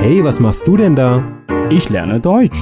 [0.00, 1.22] Hey, was machst du denn da?
[1.68, 2.58] Ich lerne Deutsch.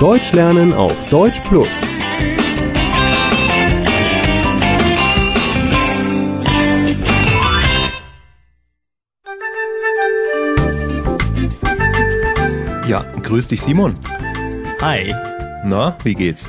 [0.00, 1.68] Deutsch lernen auf Deutsch Plus.
[12.86, 13.94] Ja, grüß dich Simon.
[14.80, 15.14] Hi,
[15.64, 16.48] Na, wie geht's?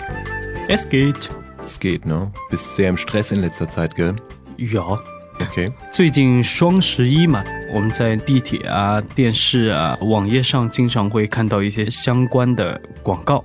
[0.70, 1.30] es geht.
[1.66, 2.32] Es geht, ne?
[2.50, 4.16] Bist sehr im Stress in letzter Zeit, gell?
[4.60, 5.71] 呀，Okay.
[5.91, 7.43] 最近双十一嘛，
[7.73, 13.44] 我们在地铁啊、电视啊、网页上经常会看到一些相关的广告，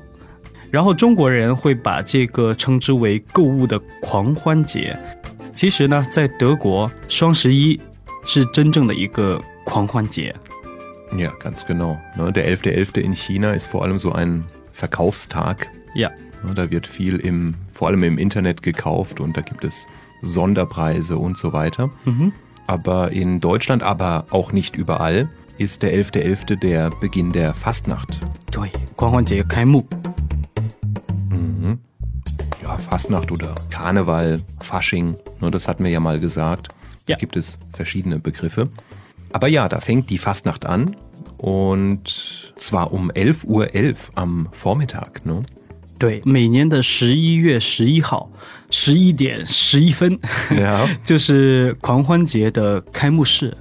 [0.70, 4.98] 然后中国人会把这个称之为购物的狂欢节。
[5.54, 7.80] 其实呢，在德国，双十一
[8.26, 10.34] 是真正的一个狂欢节。
[11.12, 11.96] Ja, ganz genau.
[12.16, 13.04] Der 11.11.
[13.04, 15.68] in China ist vor allem so ein Verkaufstag.
[15.94, 16.10] Ja.
[16.52, 19.86] da wird viel im, vor allem im Internet gekauft und da gibt es
[20.24, 21.90] Sonderpreise und so weiter.
[22.04, 22.32] Mhm.
[22.66, 26.52] Aber in Deutschland, aber auch nicht überall, ist der 11.11.
[26.52, 26.56] .11.
[26.56, 28.20] der Beginn der Fastnacht.
[31.30, 31.78] Mhm.
[32.62, 36.68] Ja, Fastnacht oder Karneval, Fasching, nur das hatten wir ja mal gesagt.
[37.06, 37.14] Ja.
[37.14, 38.70] Da gibt es verschiedene Begriffe.
[39.32, 40.96] Aber ja, da fängt die Fastnacht an
[41.36, 45.26] und zwar um 11.11 .11 Uhr am Vormittag.
[45.26, 45.42] Ne?
[45.98, 48.30] 对，每年的十一月十一号
[48.70, 50.18] 十一点十一分，
[51.04, 53.56] 就是狂欢节的开幕式。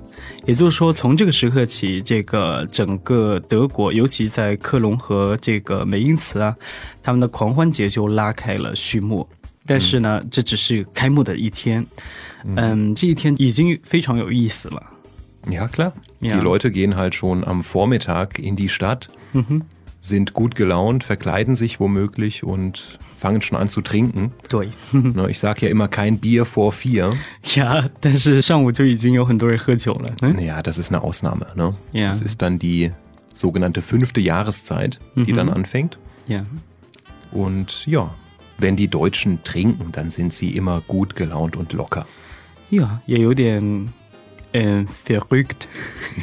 [0.46, 6.54] 也就是说，从这个时刻起，这个整个德国，尤其在科隆和这个美因茨啊，
[7.02, 9.28] 他们的狂欢节就拉开了序幕。
[9.66, 11.86] 但是呢，这只是开幕的一天，
[12.58, 14.84] 嗯，这一天已经非常有意思了。
[15.48, 15.94] Ja, klar.
[16.22, 19.08] Die Leute gehen halt schon am Vormittag in die Stadt,
[20.03, 24.33] sind gut gelaunt, verkleiden sich womöglich und fangen schon an zu trinken.
[24.49, 27.13] 对， Ne, ich sage ja immer kein Bier vor vier.
[27.57, 30.11] 呀，但是上午就已经有很多人喝酒了。
[30.23, 31.49] 嗯 Ja, das ist eine Ausnahme.
[31.57, 31.75] Ne?
[31.93, 32.09] Ja.
[32.11, 32.93] Das ist dann die
[33.33, 35.99] sogenannte fünfte Jahreszeit, die dann anfängt.
[36.29, 36.45] 呀，
[37.33, 38.15] Und ja,
[38.59, 42.07] wenn die Deutschen trinken, dann sind sie immer gut gelaunt und locker.
[42.71, 43.89] 呀，也有点
[44.54, 45.68] 嗯 verrückt。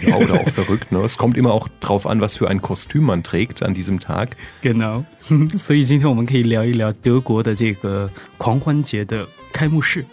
[0.07, 0.91] Ja, oder auch verrückt.
[0.91, 1.01] Ne?
[1.01, 4.37] Es kommt immer auch drauf an, was für ein Kostüm man trägt an diesem Tag.
[4.63, 5.05] genau，
[5.57, 10.05] 所以今天我们可以聊一聊德国的这个狂欢节的开幕式。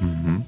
[0.00, 0.42] 嗯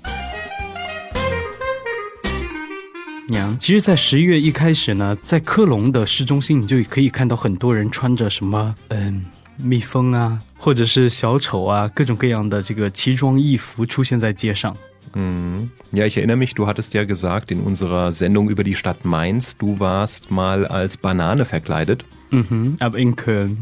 [3.29, 9.25] 娘，其实，在十一月一开始呢，在科隆的市中心，你就可以看到很多人穿着什么，嗯，
[9.57, 14.77] 蜜蜂啊，或者是小丑啊，各种各样的这个奇装异服出现在街上。
[15.16, 15.72] Mhm.
[15.94, 19.58] Ja, ich erinnere mich, du hattest ja gesagt in unserer Sendung über die Stadt Mainz,
[19.58, 22.06] du warst mal als Banane verkleidet.
[22.32, 23.58] 嗯哼，aber in Köln。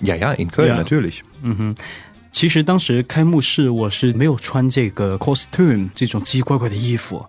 [0.00, 0.76] Ja, ja, in Köln Ja.
[0.76, 1.20] natürlich.
[2.32, 7.26] 其实当时开幕式我是没有穿这个 costume 这种奇奇怪怪的衣服。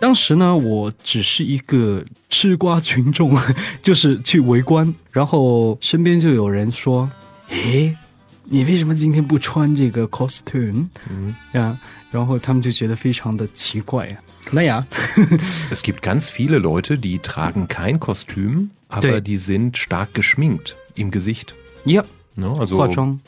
[0.00, 3.38] 当时呢，我只是一个吃瓜群众，
[3.82, 7.94] 就是去围观，然后身边就有人说：“诶，
[8.44, 11.78] 你为什么今天不穿这个 costume？” 嗯呀，
[12.10, 14.16] 然后他们就觉得非常的奇怪呀。
[14.52, 14.84] naja，
[15.70, 19.20] Es gibt ganz viele Leute, die tragen kein Kostüm, aber Nee.
[19.20, 21.54] die sind stark geschminkt im Gesicht.
[21.84, 22.02] 呀，
[22.36, 22.46] Ne?
[22.58, 23.20] Also 化妆，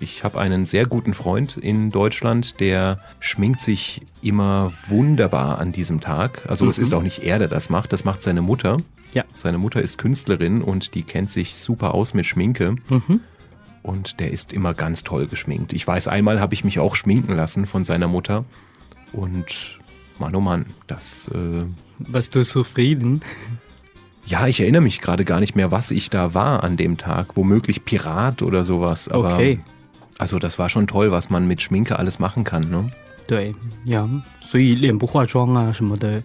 [0.00, 6.00] Ich habe einen sehr guten Freund in Deutschland, der schminkt sich immer wunderbar an diesem
[6.00, 6.46] Tag.
[6.48, 8.78] Also es ist auch nicht er, der das macht, das macht seine Mutter.
[9.12, 9.24] Ja.
[9.34, 12.76] Seine Mutter ist Künstlerin und die kennt sich super aus mit Schminke.
[13.87, 15.71] Und der ist immer ganz toll geschminkt.
[15.71, 18.43] Ich weiß, einmal habe ich mich auch schminken lassen von seiner Mutter.
[19.13, 19.79] Und
[20.19, 21.29] Mann, oh Mann, das...
[21.29, 21.63] Äh,
[21.99, 23.21] warst du zufrieden?
[24.25, 27.37] ja, ich erinnere mich gerade gar nicht mehr, was ich da war an dem Tag.
[27.37, 29.07] Womöglich Pirat oder sowas.
[29.07, 29.61] Aber Okay.
[30.17, 32.91] Also das war schon toll, was man mit Schminke alles machen kann, ne?
[33.27, 33.53] 对
[33.85, 36.23] 呀，所以脸部化妆啊什么的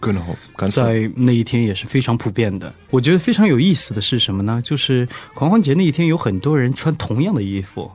[0.71, 2.73] 在那一天也是非常普遍的。
[2.91, 4.63] 我觉得非常有意思的是什么呢？
[4.65, 7.91] 就是狂欢节那一天有很多人穿同样的衣服，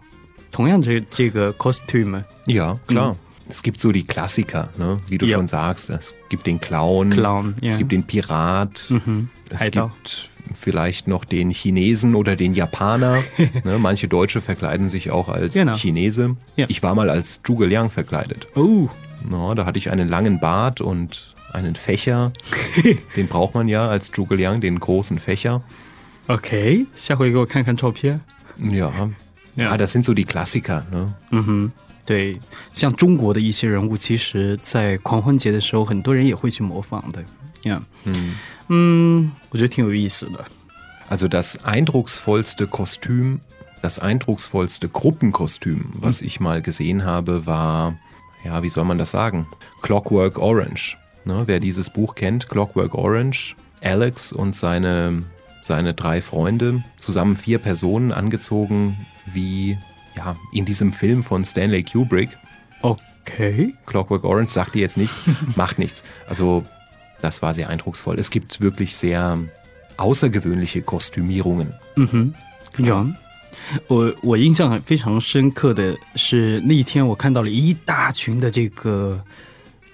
[0.52, 2.22] 同样的这个 costume。
[2.46, 3.16] Ja, klar.
[3.50, 5.00] Es gibt so die Klassiker, ne?
[5.08, 5.38] wie du Ja.
[5.38, 5.90] schon sagst.
[5.90, 7.72] Es gibt den Clown, Clown, ja.
[7.72, 8.92] es gibt den Pirat,
[9.50, 9.90] es Heidau.
[10.04, 13.23] gibt vielleicht noch den Chinesen oder den Japaner.
[13.65, 13.79] ne?
[13.79, 15.75] Manche Deutsche verkleiden sich auch als Genau.
[15.75, 16.37] Chinese.
[16.57, 16.67] Ja.
[16.69, 18.47] Ich war mal als Zhuge Liang verkleidet.
[18.55, 18.89] Oh,
[19.29, 22.33] Na, da hatte ich einen langen Bart und einen Fächer.
[23.17, 25.63] den braucht man ja als Zhuge Liang, den großen Fächer.
[26.29, 28.21] OK，下回给我看看照片。
[28.59, 29.11] Ja,
[29.55, 29.71] Ja.
[29.71, 30.87] Ah, das sind so die Klassiker.
[30.91, 31.13] Ne?
[31.31, 31.71] 嗯哼，
[32.07, 32.39] 对，
[32.73, 37.23] 像中国的一些人物，其实在狂欢节的时候，很多人也会去模仿的。
[37.67, 37.83] 呀，
[38.69, 40.45] 嗯，我觉得挺有意思的。
[41.09, 43.41] Also das eindrucksvollste Kostüm,
[43.83, 47.99] das eindrucksvollste Gruppenkostüm, was ich mal gesehen habe, war
[48.45, 49.47] ja, wie soll man das sagen?
[49.83, 50.97] Clockwork Orange.
[51.25, 55.23] Ne, wer dieses Buch kennt, Clockwork Orange, Alex und seine,
[55.61, 59.79] seine drei Freunde, zusammen vier Personen angezogen wie
[60.17, 62.31] ja, in diesem Film von Stanley Kubrick.
[62.81, 63.75] Okay.
[63.87, 65.23] Clockwork Orange sagt dir jetzt nichts,
[65.55, 66.03] macht nichts.
[66.27, 66.65] Also
[67.21, 68.19] das war sehr eindrucksvoll.
[68.19, 69.39] Es gibt wirklich sehr
[69.97, 71.69] außergewöhnliche Kostümierungen.
[72.79, 73.07] 有，
[73.89, 79.23] 我我印象非常深刻的是那一天我看到了一大群的这个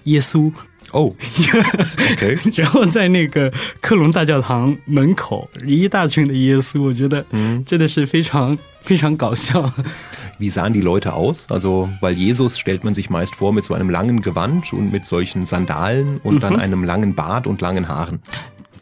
[0.05, 0.53] 耶稣，
[0.91, 2.59] Oh, okay.
[2.59, 3.53] 然后在那个
[3.83, 7.27] 克隆大教堂门口一大群的耶稣，我觉得
[7.67, 9.71] 真的是非常非常搞笑。
[10.43, 11.47] Wie sahen die Leute aus?
[11.51, 15.07] Also, weil Jesus stellt man sich meist vor mit so einem langen Gewand und mit
[15.07, 18.21] solchen Sandalen und dann einem langen Bart und langen Haaren.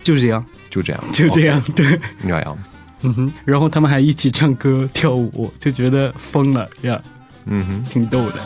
[0.03, 1.03] 就是这样，就这样。
[1.13, 1.99] 就这样，对。
[2.25, 2.57] Ja, ja.
[3.03, 7.01] 嗯哼，然后他们还一起唱歌跳舞，就觉得疯了呀，
[7.45, 8.41] 嗯哼，挺逗的。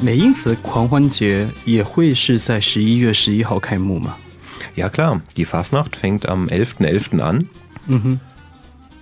[0.00, 4.16] 美因此狂欢节也会是在十一月十一号开幕吗？
[4.76, 7.20] Ja klar, die Fastnacht fängt am 11.11.
[7.20, 7.44] an.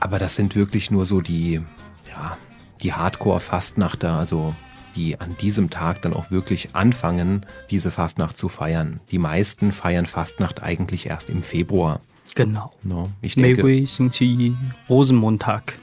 [0.04, 1.62] Aber das sind wirklich nur so die,
[2.10, 2.38] ja,
[2.82, 4.54] die Hardcore-Fastnachter, also
[4.98, 9.00] die an diesem Tag dann auch wirklich anfangen, diese Fastnacht zu feiern.
[9.12, 12.02] Die meisten feiern Fastnacht eigentlich erst im Februar.
[12.36, 12.74] Genau.
[12.84, 14.54] No, ich denke, Mei Xingqi,
[14.90, 15.80] Rosenmontag.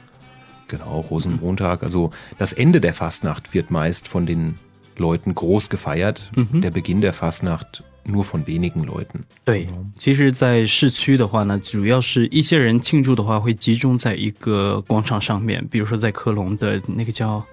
[0.67, 1.81] Genau, Rosenmontag.
[1.81, 4.59] Also das Ende der Fastnacht wird meist von den
[4.97, 6.29] Leuten groß gefeiert.
[6.35, 6.61] Mhm.
[6.61, 9.21] Der Beginn der Fastnacht nur von wenigen Leuten.
[9.45, 17.43] 对，其实，在市区的话呢，主要是一些人庆祝的话，会集中在一个广场上面，比如说在科隆的那个叫，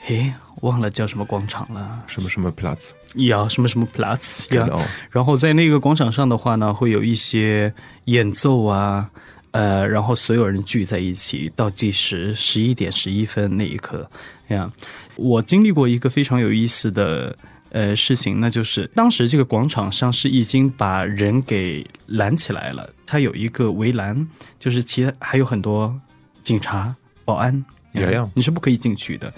[0.00, 2.90] 嘿，忘了叫什么广场了，Schimme, Schimme Platz.
[3.14, 4.68] 呀，什么什么 Platz 呀
[5.10, 7.72] 然后在那个广场上的话呢，会有一些
[8.04, 9.10] 演奏啊，
[9.52, 14.08] 呃，然后所有人聚在一起，倒计时十一点十一分那一刻
[14.48, 14.70] 呀。
[15.16, 17.34] 我经历过一个非常有意思的
[17.70, 24.28] 呃事情，那就是当时这个广场上是已经把人给拦起来了，它有一个围栏，
[24.58, 25.98] 就是其他还有很多
[26.42, 27.64] 警察、保安。
[27.92, 29.32] 呀呀你是不可以进去的。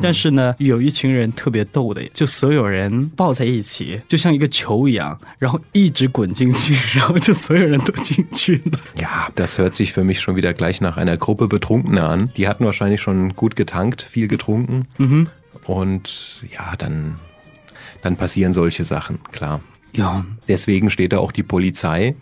[0.00, 8.78] 但是呢，有一群人特别逗的，就所有人抱在一起，就像一个球一样，然后一直滚进去，然后就所有人都进去了。
[8.94, 12.30] Ja, das hört sich für mich schon wieder gleich nach einer Gruppe Betrunkener an.
[12.36, 14.86] Die hatten wahrscheinlich schon gut getankt, viel getrunken.
[15.66, 17.16] Und ja, dann,
[18.04, 19.60] dann passieren solche Sachen, klar.
[19.96, 22.14] 呀，Deswegen steht da auch die Polizei,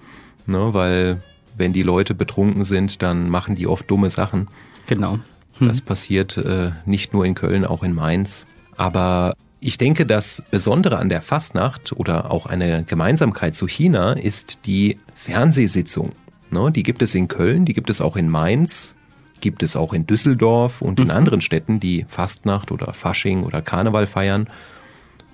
[0.47, 1.21] ne, weil
[1.57, 4.49] wenn die Leute betrunken sind, dann machen die oft dumme Sachen.
[4.87, 5.19] genau。
[5.61, 8.47] Das passiert äh, nicht nur in Köln, auch in Mainz.
[8.77, 14.61] Aber ich denke, das Besondere an der Fastnacht oder auch eine Gemeinsamkeit zu China ist
[14.67, 16.13] die Fernsehsitzung.
[16.51, 18.95] Ne, die gibt es in Köln, die gibt es auch in Mainz,
[19.41, 24.07] gibt es auch in Düsseldorf und in anderen Städten, die Fastnacht oder Fasching oder Karneval
[24.07, 24.49] feiern.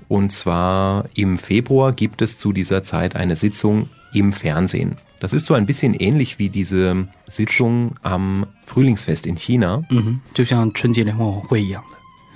[0.08, 4.96] Und zwar im Februar gibt es zu dieser Zeit eine Sitzung im Fernsehen.
[5.20, 9.82] Das ist so ein bisschen ähnlich wie diese Sitzung am Frühlingsfest in China.
[9.90, 10.20] Mhm.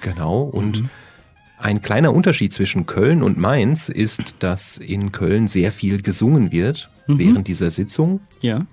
[0.03, 0.91] Genau, und mhm.
[1.63, 6.91] Ein kleiner Unterschied zwischen Köln und Mainz ist, dass in Köln sehr viel gesungen wird
[7.07, 7.19] mhm.
[7.21, 8.19] während dieser Sitzung.
[8.41, 8.67] Ja.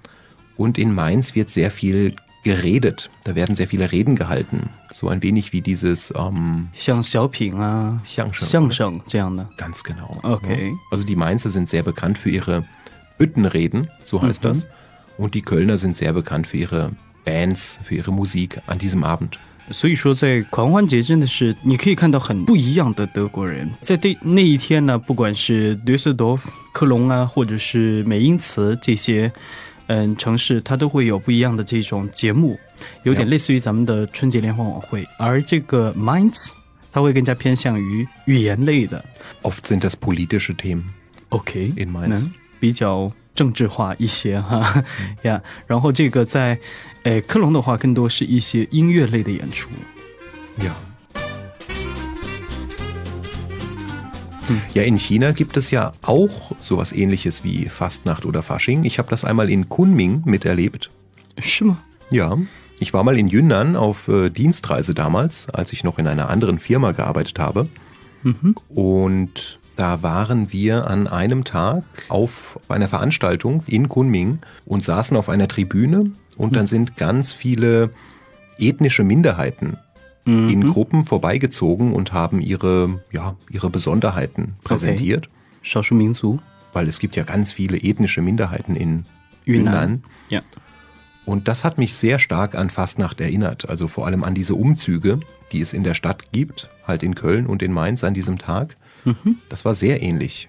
[0.58, 3.09] Und in Mainz wird sehr viel geredet.
[3.25, 4.69] Da werden sehr viele Reden gehalten.
[4.91, 9.47] So ein wenig wie dieses ähm, 像小品啊、相声相声这样的。
[9.57, 10.19] Ganz genau.
[10.23, 10.71] Okay.
[10.71, 10.79] Ja.
[10.91, 12.65] Also die Mainzer sind sehr bekannt für ihre
[13.19, 14.67] Büttenreden, so heißt das.
[15.17, 16.91] Und die Kölner sind sehr bekannt für ihre
[17.25, 19.39] Bands, für ihre Musik an diesem Abend.
[19.71, 23.71] 所以说，在狂欢节真的是你可以看到很不一样的德国人。
[23.81, 26.39] 在这那一天呢，不管是düsseldorf多
[26.75, 29.33] 科隆啊，或者是美因茨这些
[29.90, 32.60] 嗯城市，它都会有不一样的这种节目，
[33.04, 35.04] 有点类似于咱们的春节联欢晚会。
[35.18, 36.52] 而这个 Mainz，
[36.92, 39.04] 它会更加偏向于语言类的。
[39.42, 40.84] Oft sind das politische Themen.
[41.30, 44.84] OK，In Mainz 嗯比较政治化一些哈
[45.24, 45.42] 呀。
[45.66, 46.60] 然后这个在
[47.02, 49.70] 呃科隆的话，更多是一些音乐类的演出。
[54.50, 54.82] Ja.
[54.82, 58.84] Ja, in China gibt es ja auch sowas ähnliches wie Fastnacht oder Fasching.
[58.84, 60.90] Ich habe das einmal in Kunming miterlebt.
[61.42, 61.78] 是吗
[62.10, 62.38] ？Ja,
[62.80, 66.60] ich war mal in Yunnan auf äh, Dienstreise damals, als ich noch in einer anderen
[66.60, 67.66] Firma gearbeitet habe.
[68.70, 75.30] Und da waren wir an einem Tag auf einer Veranstaltung in Kunming und saßen auf
[75.30, 77.92] einer Tribüne und dann sind ganz viele
[78.58, 79.78] ethnische Minderheiten
[80.29, 85.29] in Gruppen vorbeigezogen und haben ihre, ja, ihre Besonderheiten präsentiert.
[85.63, 86.39] 少数民族
[86.73, 89.05] Weil es gibt ja ganz viele ethnische Minderheiten in
[89.47, 89.73] 云 Yunnan.
[89.75, 90.43] 南呀，
[91.27, 93.69] Und das hat mich sehr stark an Fastnacht erinnert.
[93.69, 95.21] Also vor allem an diese Umzüge,
[95.53, 98.77] die es in der Stadt gibt, halt in Köln und in Mainz an diesem Tag.
[99.49, 100.49] Das war sehr ähnlich.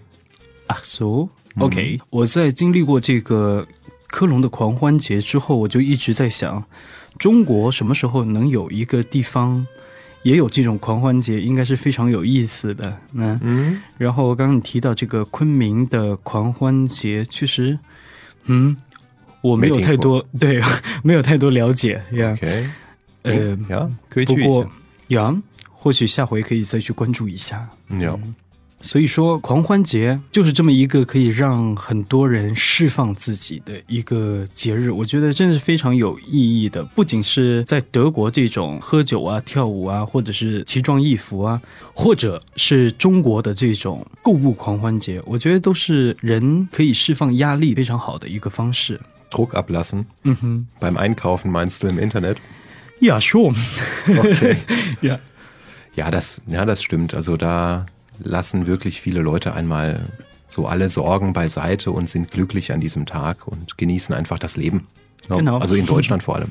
[0.67, 3.67] Ach so，OK，、我在经历过这个
[4.10, 6.64] 科隆的狂欢节之后，我就一直在想，
[7.18, 9.66] 中国什么时候能有一个地方
[10.22, 12.98] 也有这种狂欢节，应该是非常有意思的。
[13.12, 17.78] 那，嗯，然后刚刚你提到这个昆明的狂欢节，确实，
[18.44, 18.76] 嗯，
[19.40, 20.60] 我没有太多对，
[21.02, 22.36] 没有太多了解呀。
[22.40, 22.66] Okay.
[23.22, 24.70] 呃，Ja, 可以不去一过下。
[25.08, 27.68] 呀，或许下回可以再去关注一下。
[27.90, 28.18] Ja.
[28.82, 36.82] 所以说，狂欢节就是这么一个可以让很多人释放自己的一个节日，我觉得真是非常有意义的。
[36.94, 41.60] 不仅是在德国这种喝酒啊、跳舞啊，或者是奇装异服啊，
[41.92, 48.98] 或者是中国的这种购物狂欢节，我觉得都是人可以释放压力非常好的一个方式。
[49.30, 50.06] Druck ablassen.
[50.24, 52.36] 嗯哼，Beim Einkaufen meinst du im Internet?
[53.00, 53.52] 呀，说
[54.06, 54.56] ，Okay.
[55.02, 55.20] 呀
[55.94, 57.14] ，Ja, das, ja, das stimmt.
[57.14, 57.86] Also da
[58.22, 60.06] lassen wirklich viele Leute einmal
[60.48, 64.86] so alle Sorgen beiseite und sind glücklich an diesem Tag und genießen einfach das Leben.
[65.28, 65.58] Ja, Genau.
[65.58, 66.50] Also in Deutschland vor allem.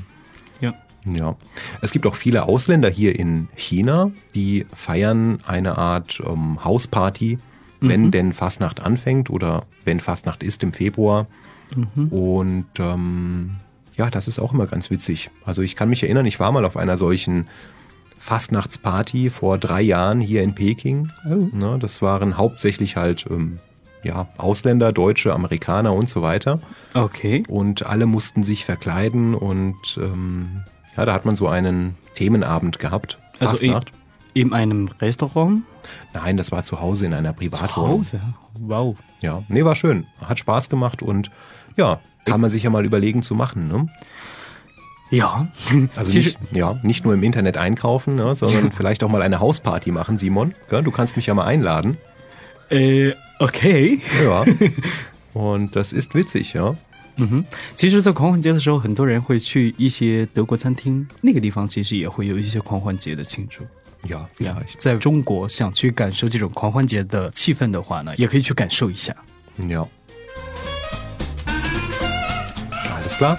[0.61, 0.73] 呀
[1.05, 1.35] ，Ja.
[1.81, 7.39] Es gibt auch viele Ausländer hier in China, die feiern eine Art ähm, Hausparty,
[7.81, 11.27] wenn denn Fastnacht anfängt oder wenn Fastnacht ist im Februar.
[12.09, 13.51] Und ähm,
[13.95, 15.29] ja, das ist auch immer ganz witzig.
[15.45, 17.47] Also ich kann mich erinnern, ich war mal auf einer solchen
[18.19, 21.11] Fastnachtsparty vor drei Jahren hier in Peking.
[21.25, 21.47] Oh.
[21.55, 23.59] Ne, das waren hauptsächlich halt ähm,
[24.03, 26.59] ja, Ausländer, Deutsche, Amerikaner und so weiter.
[26.93, 30.63] OK，Und alle mussten sich verkleiden und ähm,
[30.95, 33.17] ja, da hat man so einen Themenabend gehabt.
[33.39, 33.91] Also Fastnacht.
[34.33, 35.63] in einem Restaurant
[36.13, 37.99] Nein, das war zu Hause in einer zu Privatwohnung.
[37.99, 40.07] Hause，wow。Ja, nee, war schön.
[40.21, 41.31] Hat Spaß gemacht und
[41.75, 43.67] ja, kann man sich ja mal überlegen zu machen.
[43.67, 43.88] Ne?
[45.10, 45.46] Ja,
[45.96, 49.38] Also 其实 nicht, ja, nicht nur im Internet einkaufen, ne, sondern vielleicht auch mal eine
[49.38, 50.54] Hausparty machen, Simon.
[50.70, 51.96] Ja, du kannst mich ja mal einladen.
[52.70, 54.44] 呃，OK， Ja.
[55.34, 56.74] Und das ist witzig, ja.
[57.16, 57.44] 嗯哼，
[57.76, 63.62] 其实，在狂欢节的时候，很多人会去一些德国餐厅，那个地方其实也会有一些狂欢节的庆祝。
[64.08, 69.14] Ja, 呀 vielleicht.，在中国想去感受这种狂欢节的气氛的话呢，也可以去感受一下。
[69.60, 69.86] Ja.
[72.72, 73.38] Alles klar.